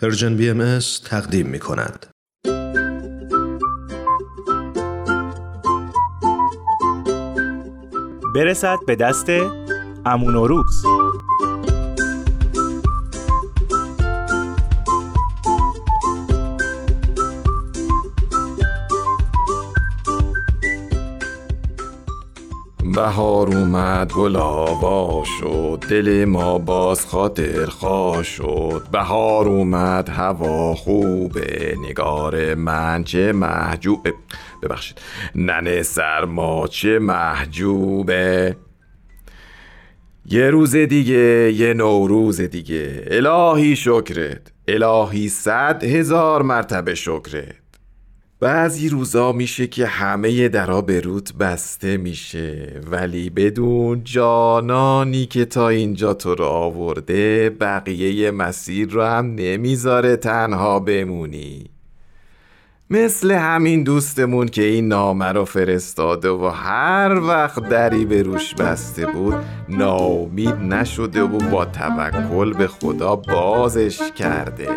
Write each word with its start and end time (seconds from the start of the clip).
پرژن 0.00 0.36
بی 0.36 0.50
ام 0.50 0.78
تقدیم 1.04 1.46
می 1.46 1.58
کند. 1.58 2.06
برسد 8.34 8.78
به 8.86 8.96
دست 8.96 9.26
امون 10.06 10.36
بهار 23.08 23.56
اومد 23.56 24.12
گل 24.12 24.36
آوا 24.36 25.24
شد 25.24 25.84
دل 25.90 26.24
ما 26.24 26.58
باز 26.58 27.06
خاطر 27.06 27.66
خواه 27.66 28.22
شد. 28.22 28.82
بهار 28.92 29.48
اومد 29.48 30.08
هوا 30.08 30.74
خوبه 30.74 31.74
نگار 31.88 32.54
من 32.54 33.04
چه 33.04 33.32
محجوب. 33.32 34.08
ببخشید 34.62 35.00
ننه 35.34 35.82
سرما 35.82 36.66
چه 36.66 36.98
محجوبه 36.98 38.56
یه 40.26 40.50
روز 40.50 40.76
دیگه 40.76 41.52
یه 41.52 41.74
نوروز 41.74 42.40
دیگه. 42.40 43.04
الهی 43.06 43.76
شکرت 43.76 44.52
الهی 44.68 45.28
صد 45.28 45.84
هزار 45.84 46.42
مرتبه 46.42 46.94
شکرت. 46.94 47.67
بعضی 48.40 48.88
روزا 48.88 49.32
میشه 49.32 49.66
که 49.66 49.86
همه 49.86 50.48
درا 50.48 50.80
به 50.80 51.02
بسته 51.40 51.96
میشه 51.96 52.80
ولی 52.90 53.30
بدون 53.30 54.04
جانانی 54.04 55.26
که 55.26 55.44
تا 55.44 55.68
اینجا 55.68 56.14
تو 56.14 56.34
رو 56.34 56.44
آورده 56.44 57.50
بقیه 57.50 58.30
مسیر 58.30 58.88
رو 58.90 59.02
هم 59.02 59.34
نمی‌ذاره 59.34 60.16
تنها 60.16 60.80
بمونی. 60.80 61.64
مثل 62.90 63.30
همین 63.30 63.82
دوستمون 63.82 64.48
که 64.48 64.62
این 64.62 64.88
نامه 64.88 65.26
رو 65.26 65.44
فرستاده 65.44 66.30
و 66.30 66.46
هر 66.46 67.20
وقت 67.20 67.68
دری 67.68 68.04
به 68.04 68.22
روش 68.22 68.54
بسته 68.54 69.06
بود 69.06 69.34
ناامید 69.68 70.54
نشده 70.54 71.22
و 71.22 71.38
با 71.50 71.64
توکل 71.64 72.52
به 72.52 72.66
خدا 72.66 73.16
بازش 73.16 74.00
کرده. 74.16 74.68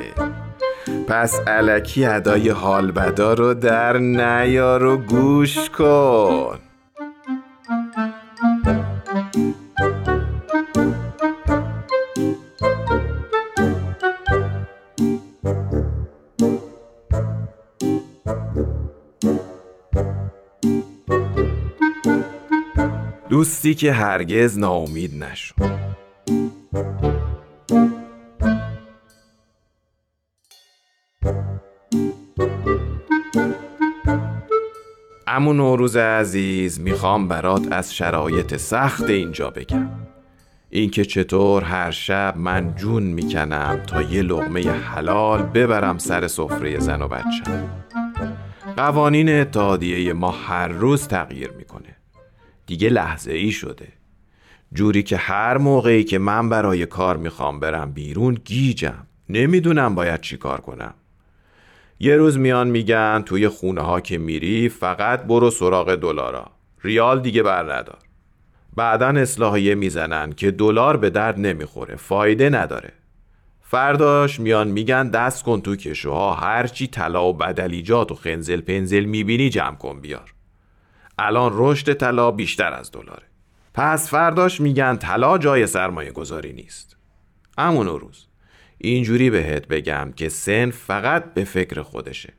پس 1.08 1.40
علکی 1.48 2.06
ادای 2.06 2.50
حال 2.50 2.92
بدا 2.92 3.34
رو 3.34 3.54
در 3.54 3.98
نیار 3.98 4.86
و 4.86 4.98
گوش 4.98 5.70
کن. 5.70 6.60
دوستی 23.30 23.76
که 23.76 23.94
هرگز 23.94 24.58
ناامید 24.60 25.24
نشد. 25.24 25.81
امون 35.34 35.58
نوروز 35.58 35.98
عزیز 35.98 36.80
می‌خوام 36.80 37.28
برات 37.28 37.68
از 37.72 37.96
شرایط 37.96 38.56
سخت 38.56 39.10
اینجا 39.10 39.50
بگم. 39.50 39.90
اینکه 40.70 41.06
چطور 41.06 41.64
هر 41.64 41.92
شب 41.92 42.34
من 42.38 42.76
جون 42.76 43.04
می‌کنم 43.04 43.80
تا 43.88 44.02
یه 44.02 44.22
لغمه 44.22 44.72
حلال 44.72 45.42
ببرم 45.42 45.98
سر 45.98 46.28
سفره 46.28 46.80
زن 46.80 47.02
و 47.02 47.08
بچم 47.08 47.70
قوانین 48.78 49.30
اتحادیه 49.30 50.14
ما 50.14 50.32
هر 50.32 50.68
روز 50.68 51.08
تغییر 51.08 51.52
می‌کنه. 51.52 51.96
دیگه 52.66 52.90
لحظه 52.90 53.32
ای 53.32 53.52
شده. 53.52 53.88
جوری 54.74 55.04
که 55.04 55.18
هر 55.18 55.58
موقعی 55.58 56.04
که 56.04 56.20
من 56.20 56.50
برای 56.50 56.86
کار 56.86 57.18
می‌خوام 57.18 57.60
برم 57.60 57.92
بیرون 57.92 58.34
گیجم. 58.34 59.08
نمی‌دونم 59.30 59.96
باید 59.96 60.22
چی 60.22 60.38
کار 60.38 60.62
کنم. 60.62 60.94
یه 62.04 62.16
روز 62.16 62.38
میان 62.38 62.68
میگن 62.68 63.24
توی 63.26 63.48
خونه 63.48 63.82
ها 63.82 64.02
که 64.02 64.18
میری 64.18 64.70
فقط 64.70 65.24
برو 65.24 65.50
سراغ 65.50 65.96
دلارا. 65.96 66.52
ریال 66.84 67.22
دیگه 67.22 67.44
بر 67.44 67.74
ندار. 67.74 67.98
بعدا 68.76 69.08
اصلاحیه 69.08 69.76
می‌زنن 69.76 70.32
که 70.32 70.52
دلار 70.52 70.98
به 70.98 71.10
درد 71.10 71.40
نمی‌خوره 71.40 71.96
فایده 71.96 72.50
نداره. 72.50 72.94
فرداش 73.62 74.40
میان 74.40 74.68
میگن 74.68 75.10
دست 75.10 75.44
کن 75.44 75.62
تو 75.62 75.76
کشوها 75.76 76.34
هرچی 76.34 76.88
طلا 76.88 77.26
و 77.26 77.34
بدلیجات 77.34 78.12
و 78.12 78.16
خنزل 78.16 78.62
پنزل 78.62 79.04
می‌بینی 79.06 79.50
جمع 79.50 79.76
کن 79.76 80.02
بیار. 80.02 80.34
الان 81.20 81.52
رشد 81.56 81.94
طلا 81.94 82.32
بیشتر 82.32 82.74
از 82.74 82.92
دلاره. 82.92 83.24
پس 83.74 84.10
فرداش 84.10 84.62
میگن 84.62 84.96
طلا 84.96 85.38
جای 85.38 85.68
سرمایه 85.68 86.12
گذاری 86.12 86.54
نیست. 86.54 86.98
امون 87.58 87.88
روز. 87.88 88.31
اینجوری 88.84 89.30
بهت 89.30 89.68
بگم 89.68 90.14
که 90.16 90.30
سن 90.30 90.72
فقط 90.72 91.34
به 91.34 91.44
فکر 91.44 91.82
خودشه. 91.82 92.34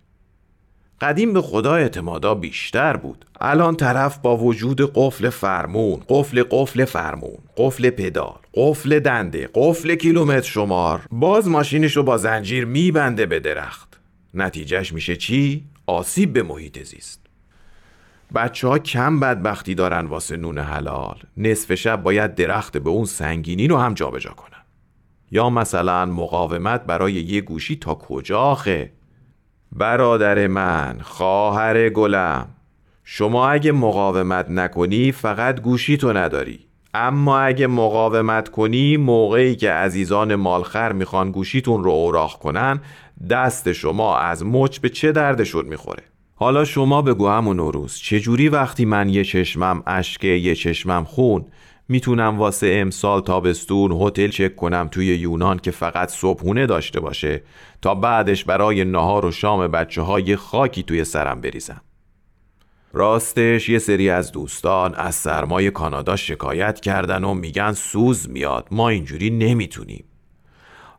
قدیم 1.00 1.32
به 1.32 1.42
خدا 1.42 1.74
اعتمادا 1.74 2.34
بیشتر 2.34 2.96
بود. 2.96 3.24
الان 3.40 3.76
طرف 3.76 4.18
با 4.18 4.36
وجود 4.36 4.92
قفل 4.94 5.30
فرمون 5.30 6.02
قفل 6.08 6.44
قفل 6.50 6.84
فرمون 6.84 7.38
قفل 7.56 7.90
پدال 7.90 8.38
قفل 8.54 8.98
دنده 8.98 9.48
قفل 9.54 9.94
کیلومتر 9.94 10.48
شمار 10.48 11.00
باز 11.10 11.48
ماشینشو 11.48 12.02
با 12.02 12.16
زنجیر 12.16 12.64
میبنده 12.64 13.26
به 13.26 13.40
درخت. 13.40 14.00
نتیجهش 14.34 14.92
میشه 14.92 15.16
چی؟ 15.16 15.64
آسیب 15.86 16.32
به 16.32 16.42
محیط 16.42 16.82
زیست. 16.82 17.20
بچه 18.34 18.68
ها 18.68 18.78
کم 18.78 19.20
بدبختی 19.20 19.74
دارن 19.74 20.06
واسه 20.06 20.36
نون 20.36 20.58
حلال. 20.58 21.16
نصف 21.36 21.74
شب 21.74 22.02
باید 22.02 22.34
درخت 22.34 22.76
به 22.76 22.90
اون 22.90 23.04
سنگینی 23.04 23.68
رو 23.68 23.76
هم 23.76 23.94
جابجا 23.94 24.30
کنن. 24.30 24.61
یا 25.32 25.50
مثلا 25.50 26.06
مقاومت 26.06 26.86
برای 26.86 27.12
یه 27.12 27.40
گوشی 27.40 27.76
تا 27.76 27.94
کجا 27.94 28.40
آخه؟ 28.40 28.92
برادر 29.72 30.46
من 30.46 30.98
خواهر 31.02 31.88
گلم 31.88 32.48
شما 33.04 33.48
اگه 33.48 33.72
مقاومت 33.72 34.50
نکنی 34.50 35.12
فقط 35.12 35.60
گوشی 35.60 35.96
تو 35.96 36.12
نداری. 36.12 36.60
اما 36.94 37.38
اگه 37.38 37.66
مقاومت 37.66 38.48
کنی 38.48 38.96
موقعی 38.96 39.56
که 39.56 39.70
عزیزان 39.70 40.34
مالخر 40.34 40.92
می‌خوان 40.92 41.30
گوشیتون 41.30 41.84
رو 41.84 41.90
اوراق 41.90 42.38
کنن 42.38 42.80
دست 43.30 43.72
شما 43.72 44.18
از 44.18 44.46
مچ 44.46 44.78
به 44.78 44.88
چه 44.88 45.12
دردشون 45.12 45.66
می‌خوره؟ 45.66 46.02
حالا 46.34 46.64
شما 46.64 47.02
بگو 47.02 47.28
همون 47.28 47.56
نوروز 47.56 47.96
چجوری 47.96 48.48
وقتی 48.48 48.84
من 48.84 49.08
یه 49.08 49.24
چشمم 49.24 49.82
اشکه 49.86 50.28
یه 50.28 50.54
چشمم 50.54 51.04
خون 51.04 51.44
می‌تونم 51.92 52.38
واسه 52.38 52.78
امسال 52.80 53.20
تابستون 53.20 53.92
هتل 53.92 54.28
چک 54.28 54.56
کنم 54.56 54.88
توی 54.90 55.06
یونان 55.06 55.58
که 55.58 55.70
فقط 55.70 56.08
صبحونه 56.08 56.66
داشته 56.66 57.00
باشه 57.00 57.42
تا 57.82 57.94
بعدش 57.94 58.44
برای 58.44 58.84
نهار 58.84 59.26
و 59.26 59.30
شام 59.30 59.68
بچه 59.68 60.02
های 60.02 60.36
خاکی 60.36 60.82
توی 60.82 61.04
سرم 61.04 61.40
بریزم. 61.40 61.80
راستش 62.92 63.68
یه 63.68 63.78
سری 63.78 64.10
از 64.10 64.32
دوستان 64.32 64.94
از 64.94 65.14
سرمای 65.14 65.70
کانادا 65.70 66.16
شکایت 66.16 66.80
کردن 66.80 67.24
و 67.24 67.34
میگن 67.34 67.72
سوز 67.72 68.30
میاد. 68.30 68.68
ما 68.70 68.88
اینجوری 68.88 69.30
نمی‌تونیم. 69.30 70.04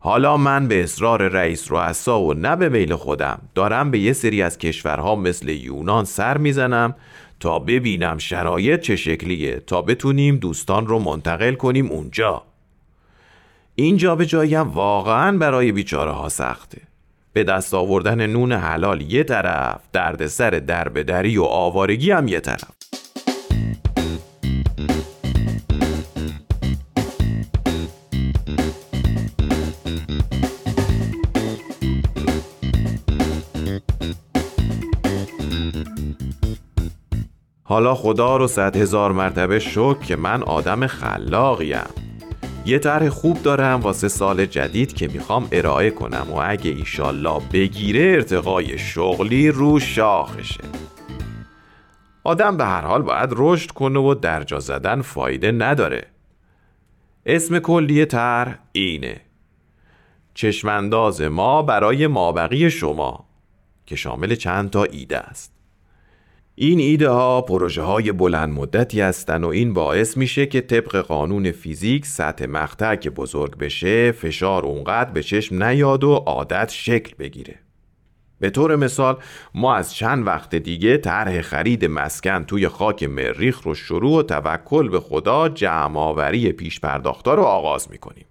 حالا 0.05 0.37
من 0.37 0.67
به 0.67 0.83
اصرار 0.83 1.27
رئیس 1.27 1.71
رؤسا 1.71 2.21
و 2.21 2.33
نه 2.33 2.55
به 2.55 2.69
میل 2.69 2.95
خودم. 2.95 3.41
دارم 3.55 3.91
به 3.91 3.99
یه 3.99 4.13
سری 4.13 4.41
از 4.41 4.57
کشورها 4.57 5.15
مثل 5.15 5.49
یونان 5.49 6.05
سر 6.05 6.37
می‌زنم 6.37 6.95
تا 7.39 7.59
ببینم 7.59 8.17
شرایط 8.17 8.79
چه 8.79 8.95
شکلیه 8.95 9.59
تا 9.67 9.81
بتونیم 9.81 10.37
دوستان 10.37 10.87
رو 10.87 10.99
منتقل 10.99 11.53
کنیم 11.53 11.91
اونجا. 11.91 12.43
اینجا 13.75 14.15
به 14.15 14.25
جایم 14.25 14.69
واقعا 14.69 15.37
برای 15.37 15.71
بیچاره 15.71 16.11
ها 16.11 16.29
سخته. 16.29 16.81
به 17.33 17.43
دست 17.43 17.73
آوردن 17.73 18.25
نون 18.25 18.51
حلال 18.51 19.01
یه 19.01 19.23
طرف 19.23 19.79
دردسر 19.93 20.49
دربدری 20.49 21.37
و 21.37 21.43
آوارگی 21.43 22.11
هم 22.11 22.27
یه 22.27 22.39
طرف. 22.39 22.82
حالا 37.73 37.95
خدا 37.95 38.37
رو 38.37 38.47
صد 38.47 38.77
هزار 38.77 39.11
مرتبه 39.11 39.59
شکر 39.59 39.99
که 39.99 40.15
من 40.15 40.43
آدم 40.43 40.87
خلاقیم. 40.87 41.87
یه 42.65 42.79
طرح 42.79 43.09
خوب 43.09 43.43
دارم 43.43 43.79
واسه 43.79 44.07
سال 44.07 44.45
جدید 44.45 44.93
که 44.93 45.07
می‌خوام 45.07 45.47
ارائه 45.51 45.89
کنم 45.89 46.27
و 46.29 46.35
اگه 46.45 46.71
ایشالله 46.71 47.41
بگیره 47.53 48.01
ارتقای 48.01 48.77
شغلی 48.77 49.49
رو 49.49 49.79
شاخشه. 49.79 50.63
آدم 52.23 52.57
به 52.57 52.65
هر 52.65 52.81
حال 52.81 53.01
باید 53.01 53.29
رشد 53.31 53.71
کنه 53.71 53.99
و 53.99 54.13
درجا 54.13 54.59
زدن 54.59 55.01
فایده 55.01 55.51
نداره. 55.51 56.07
اسم 57.25 57.59
کلی 57.59 58.05
طرح 58.05 58.59
اینه. 58.71 59.21
چشمانداز 60.33 61.21
ما 61.21 61.61
برای 61.61 62.07
مابقی 62.07 62.69
شما 62.69 63.25
که 63.85 63.95
شامل 63.95 64.35
چند 64.35 64.69
تا 64.69 64.83
ایده 64.83 65.17
است. 65.17 65.52
این 66.55 66.79
ایده 66.79 67.09
ها 67.09 67.41
پروژه 67.41 67.81
های 67.81 68.11
بلند 68.11 68.53
مدتی 68.53 69.01
هستند 69.01 69.43
و 69.43 69.47
این 69.47 69.73
باعث 69.73 70.17
میشه 70.17 70.45
که 70.45 70.61
طبق 70.61 70.95
قانون 70.95 71.51
فیزیک 71.51 72.05
سطح 72.05 72.45
مقطع 72.45 72.95
که 72.95 73.09
بزرگ 73.09 73.57
بشه 73.57 74.11
فشار 74.11 74.65
اونقدر 74.65 75.11
به 75.11 75.23
چشم 75.23 75.63
نیاد 75.63 76.03
و 76.03 76.13
عادت 76.13 76.69
شکل 76.69 77.15
بگیره. 77.19 77.59
به 78.39 78.49
طور 78.49 78.75
مثال 78.75 79.17
ما 79.55 79.75
از 79.75 79.93
چند 79.93 80.27
وقت 80.27 80.55
دیگه 80.55 80.97
طرح 80.97 81.41
خرید 81.41 81.85
مسکن 81.85 82.43
توی 82.43 82.67
خاک 82.67 83.03
مریخ 83.03 83.61
رو 83.61 83.75
شروع 83.75 84.19
و 84.19 84.23
توکل 84.23 84.89
به 84.89 84.99
خدا 84.99 85.49
جمعآوری 85.49 86.51
پیش 86.51 86.79
پرداختا 86.79 87.33
رو 87.33 87.43
آغاز 87.43 87.91
می‌کنیم. 87.91 88.25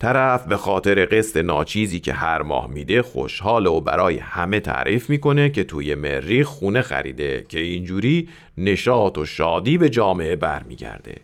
طرف 0.00 0.46
به 0.46 0.56
خاطر 0.56 1.04
قسط 1.04 1.36
ناچیزی 1.36 2.00
که 2.00 2.12
هر 2.12 2.42
ماه 2.42 2.66
میده 2.66 3.02
خوشحال 3.02 3.66
و 3.66 3.80
برای 3.80 4.18
همه 4.18 4.60
تعریف 4.60 5.10
می‌کنه 5.10 5.50
که 5.50 5.64
توی 5.64 5.94
مریخ 5.94 6.46
خونه 6.46 6.82
خریده 6.82 7.46
که 7.48 7.58
اینجوری 7.58 8.28
نشاط 8.58 9.18
و 9.18 9.24
شادی 9.24 9.78
به 9.78 9.90
جامعه 9.90 10.36
برمیگرده. 10.36 11.14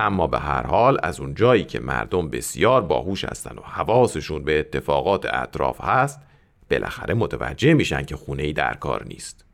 اما 0.00 0.26
به 0.26 0.38
هر 0.38 0.66
حال 0.66 0.98
از 1.02 1.20
اون 1.20 1.34
جایی 1.34 1.64
که 1.64 1.80
مردم 1.80 2.28
بسیار 2.28 2.82
باهوش 2.82 3.24
هستن 3.24 3.58
و 3.58 3.62
حواسشون 3.62 4.44
به 4.44 4.58
اتفاقات 4.58 5.26
اطراف 5.34 5.80
هست 5.80 6.20
بالاخره 6.70 7.14
متوجه 7.14 7.74
میشن 7.74 8.02
که 8.02 8.16
خونه 8.16 8.42
ای 8.42 8.52
در 8.52 8.74
کار 8.74 9.04
نیست. 9.06 9.44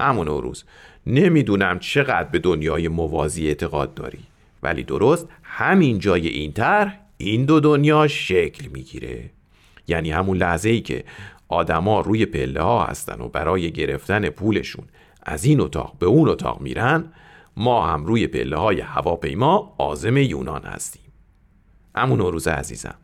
امون 0.00 0.26
روز 0.26 0.64
نمی‌دونم 1.06 1.78
چقدر 1.78 2.28
به 2.28 2.38
دنیای 2.38 2.88
موازی 2.88 3.48
اعتقاد 3.48 3.94
داری 3.94 4.20
ولی 4.62 4.82
درست 4.82 5.28
همین 5.42 5.98
جای 5.98 6.28
این 6.28 6.52
طرح 6.52 7.07
این 7.18 7.44
دو 7.44 7.60
دنیا 7.60 8.08
شکل 8.08 8.66
می‌گیره. 8.66 9.30
یعنی 9.88 10.10
همون 10.10 10.36
لحظه 10.36 10.68
ای 10.68 10.80
که 10.80 11.04
آدما 11.48 12.00
روی 12.00 12.26
پله 12.26 12.62
ها 12.62 12.84
هستن 12.84 13.20
و 13.20 13.28
برای 13.28 13.72
گرفتن 13.72 14.28
پولشون 14.28 14.84
از 15.22 15.44
این 15.44 15.60
اتاق 15.60 15.96
به 15.98 16.06
اون 16.06 16.28
اتاق 16.28 16.60
میرن 16.60 17.12
ما 17.56 17.86
هم 17.86 18.04
روی 18.04 18.26
پله 18.26 18.56
های 18.56 18.80
هواپیما 18.80 19.74
آزم 19.78 20.16
یونان 20.16 20.62
هستیم. 20.62 21.02
امون 21.94 22.18
روز 22.18 22.48
عزیزم 22.48 22.94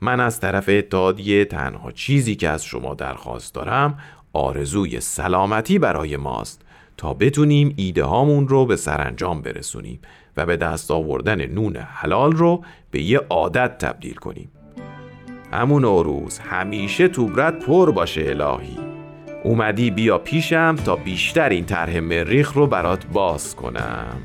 من 0.00 0.20
از 0.20 0.40
طرف 0.40 0.68
اتحادیه 0.68 1.44
تنها 1.44 1.92
چیزی 1.92 2.34
که 2.34 2.48
از 2.48 2.64
شما 2.64 2.94
درخواست 2.94 3.54
دارم 3.54 3.98
آرزوی 4.32 5.00
سلامتی 5.00 5.78
برای 5.78 6.16
ماست. 6.16 6.63
تا 6.96 7.14
بتونیم 7.14 7.74
ایده 7.76 8.04
هامون 8.04 8.48
رو 8.48 8.66
به 8.66 8.76
سرانجام 8.76 9.42
برسونیم 9.42 10.00
و 10.36 10.46
به 10.46 10.56
دست 10.56 10.90
آوردن 10.90 11.46
نون 11.46 11.76
حلال 11.76 12.32
رو 12.32 12.64
به 12.90 13.02
یه 13.02 13.18
عادت 13.30 13.78
تبدیل 13.78 14.14
کنیم. 14.14 14.50
همون 15.52 15.82
روز 15.82 16.38
همیشه 16.38 17.08
توبرت 17.08 17.66
پر 17.66 17.90
باشه 17.90 18.20
الهی. 18.20 18.78
اومدی 19.44 19.90
بیا 19.90 20.18
پیشم 20.18 20.76
تا 20.84 20.96
بیشتر 20.96 21.48
این 21.48 21.64
طرح 21.64 22.00
مریخ 22.00 22.52
رو 22.52 22.66
برات 22.66 23.06
باز 23.06 23.56
کنم. 23.56 24.22